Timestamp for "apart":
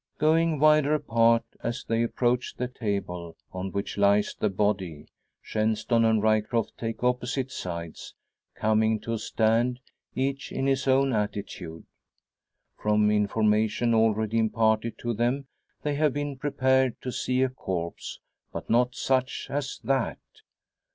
0.95-1.43